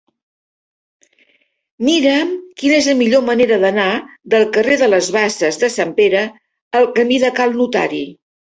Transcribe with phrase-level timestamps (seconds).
[1.89, 3.87] Mira'm quina és la millor manera d'anar
[4.37, 6.27] del carrer de les Basses de Sant Pere
[6.83, 8.05] al camí de Cal Notari.